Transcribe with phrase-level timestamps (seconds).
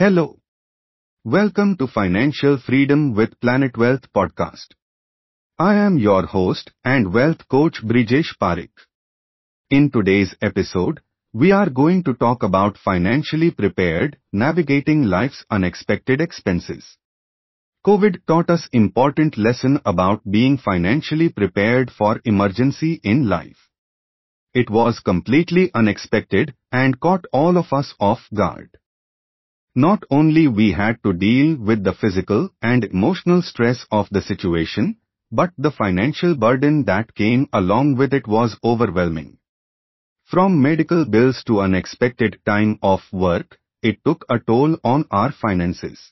[0.00, 0.38] Hello.
[1.24, 4.68] Welcome to Financial Freedom with Planet Wealth podcast.
[5.58, 8.84] I am your host and wealth coach Brijesh Parekh.
[9.70, 11.00] In today's episode,
[11.32, 16.96] we are going to talk about financially prepared, navigating life's unexpected expenses.
[17.84, 23.68] COVID taught us important lesson about being financially prepared for emergency in life.
[24.54, 28.78] It was completely unexpected and caught all of us off guard.
[29.78, 34.96] Not only we had to deal with the physical and emotional stress of the situation,
[35.30, 39.38] but the financial burden that came along with it was overwhelming.
[40.24, 46.10] From medical bills to unexpected time off work, it took a toll on our finances.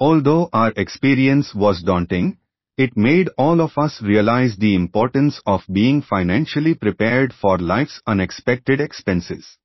[0.00, 2.38] Although our experience was daunting,
[2.76, 8.80] it made all of us realize the importance of being financially prepared for life's unexpected
[8.80, 9.56] expenses.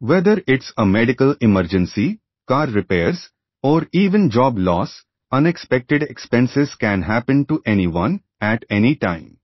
[0.00, 3.30] Whether it's a medical emergency, car repairs,
[3.62, 9.38] or even job loss, unexpected expenses can happen to anyone, at any time.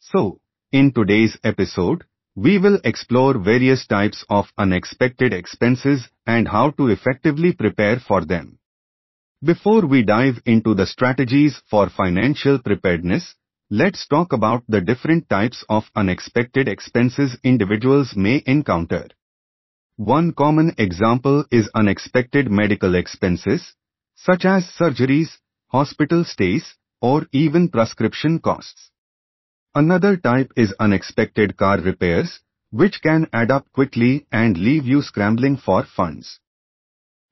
[0.00, 0.40] So,
[0.72, 2.04] in today's episode,
[2.36, 8.58] we will explore various types of unexpected expenses and how to effectively prepare for them.
[9.42, 13.34] Before we dive into the strategies for financial preparedness,
[13.70, 19.08] let's talk about the different types of unexpected expenses individuals may encounter.
[19.96, 23.74] One common example is unexpected medical expenses,
[24.16, 28.90] such as surgeries, hospital stays, or even prescription costs.
[29.72, 35.56] Another type is unexpected car repairs, which can add up quickly and leave you scrambling
[35.56, 36.40] for funds.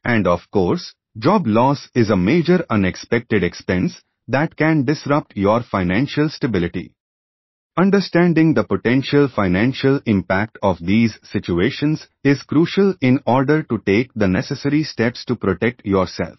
[0.05, 6.29] And of course, job loss is a major unexpected expense that can disrupt your financial
[6.29, 6.95] stability.
[7.79, 14.29] Understanding the potential financial impact of these situations is crucial in order to take the
[14.29, 16.39] necessary steps to protect yourself.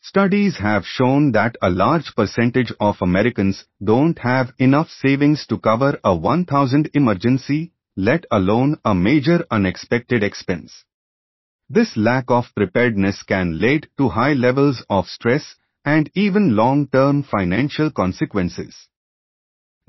[0.00, 6.00] Studies have shown that a large percentage of Americans don't have enough savings to cover
[6.02, 10.84] a 1000 emergency, let alone a major unexpected expense.
[11.68, 17.90] This lack of preparedness can lead to high levels of stress and even long-term financial
[17.90, 18.88] consequences.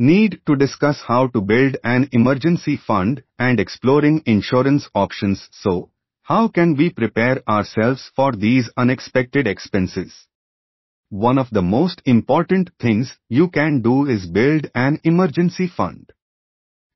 [0.02, 5.92] Need to discuss how to build an emergency fund and exploring insurance options so,
[6.24, 10.26] how can we prepare ourselves for these unexpected expenses?
[11.10, 16.12] One of the most important things you can do is build an emergency fund.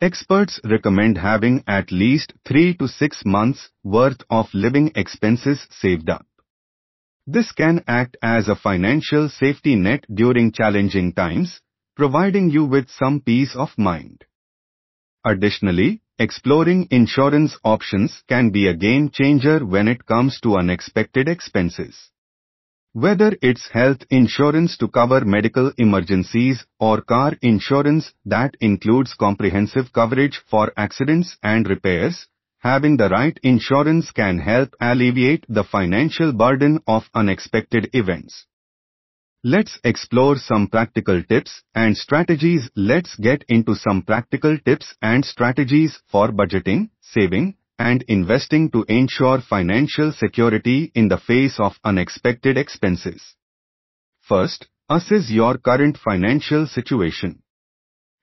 [0.01, 6.25] Experts recommend having at least 3 to 6 months worth of living expenses saved up.
[7.27, 11.61] This can act as a financial safety net during challenging times,
[11.95, 14.23] providing you with some peace of mind.
[15.25, 22.11] Additionally, exploring insurance options can be a game changer when it comes to unexpected expenses.
[22.93, 30.41] Whether it's health insurance to cover medical emergencies or car insurance that includes comprehensive coverage
[30.49, 32.27] for accidents and repairs,
[32.59, 38.45] having the right insurance can help alleviate the financial burden of unexpected events.
[39.47, 42.67] Let's explore some practical tips and strategies.
[42.75, 49.41] Let's get into some practical tips and strategies for budgeting, saving, and investing to ensure
[49.47, 53.35] financial security in the face of unexpected expenses.
[54.21, 57.43] First, assess your current financial situation.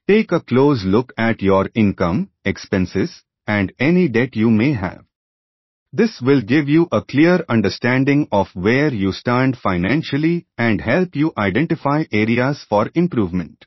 [0.09, 5.05] Take a close look at your income, expenses, and any debt you may have.
[5.93, 11.33] This will give you a clear understanding of where you stand financially and help you
[11.37, 13.67] identify areas for improvement.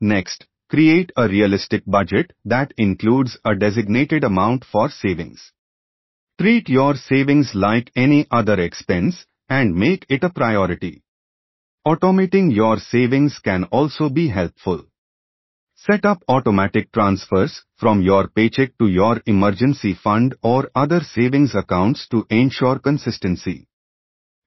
[0.00, 5.52] Next, Create a realistic budget that includes a designated amount for savings.
[6.38, 11.02] Treat your savings like any other expense and make it a priority.
[11.86, 14.84] Automating your savings can also be helpful.
[15.86, 22.08] Set up automatic transfers from your paycheck to your emergency fund or other savings accounts
[22.08, 23.68] to ensure consistency.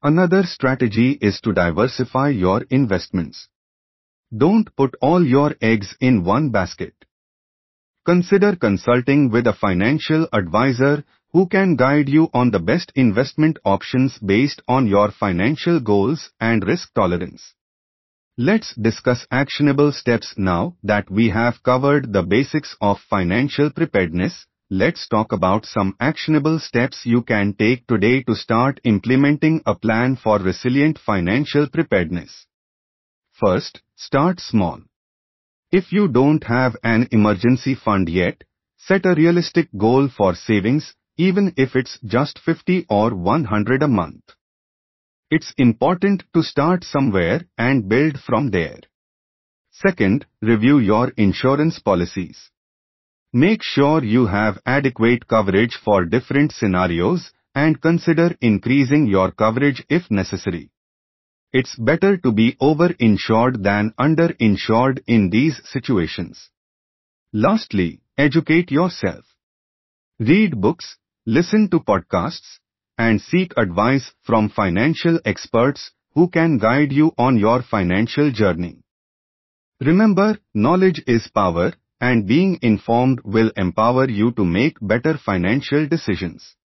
[0.03, 3.47] Another strategy is to diversify your investments.
[4.35, 6.95] Don't put all your eggs in one basket.
[8.06, 14.17] Consider consulting with a financial advisor who can guide you on the best investment options
[14.17, 17.53] based on your financial goals and risk tolerance.
[18.38, 24.45] Let's discuss actionable steps now that we have covered the basics of financial preparedness.
[24.69, 30.16] Let's talk about some actionable steps you can take today to start implementing a plan
[30.16, 32.48] for resilient financial preparedness.
[33.33, 34.80] First, start small.
[35.72, 38.44] If you don't have an emergency fund yet,
[38.78, 44.24] set a realistic goal for savings, even if it's just 50 or 100 a month.
[45.31, 48.81] It's important to start somewhere and build from there.
[49.72, 52.51] Second, review your insurance policies.
[53.31, 60.12] Make sure you have adequate coverage for different scenarios and consider increasing your coverage if
[60.12, 60.69] necessary.
[61.54, 66.50] It's better to be over-insured than under-insured in these situations.
[67.31, 69.24] Lastly, educate yourself.
[70.19, 72.60] Read books, listen to podcasts,
[73.01, 78.75] and seek advice from financial experts who can guide you on your financial journey.
[79.80, 86.56] Remember, knowledge is power and being informed will empower you to make better financial decisions.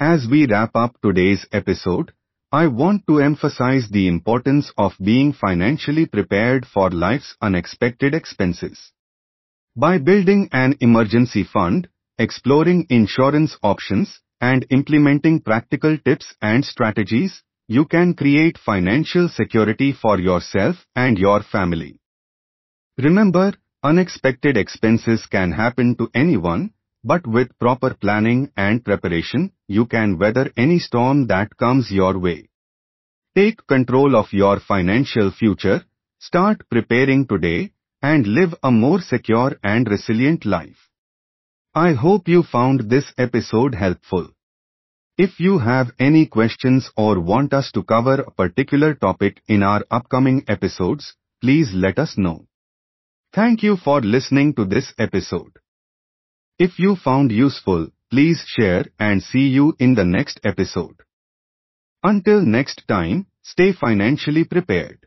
[0.00, 2.12] As we wrap up today's episode,
[2.50, 8.90] I want to emphasize the importance of being financially prepared for life's unexpected expenses.
[9.76, 11.88] By building an emergency fund,
[12.18, 20.18] exploring insurance options, and implementing practical tips and strategies, you can create financial security for
[20.18, 22.00] yourself and your family.
[22.98, 23.54] Remember,
[23.84, 26.72] unexpected expenses can happen to anyone,
[27.04, 32.48] but with proper planning and preparation, you can weather any storm that comes your way.
[33.36, 35.84] Take control of your financial future,
[36.18, 37.72] start preparing today,
[38.02, 40.88] and live a more secure and resilient life.
[41.74, 44.28] I hope you found this episode helpful.
[45.16, 49.82] If you have any questions or want us to cover a particular topic in our
[49.90, 52.46] upcoming episodes, please let us know.
[53.32, 55.52] Thank you for listening to this episode.
[56.58, 60.96] If you found useful, please share and see you in the next episode.
[62.02, 65.06] Until next time, stay financially prepared.